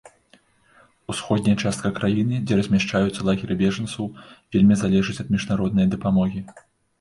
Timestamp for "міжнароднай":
5.37-5.85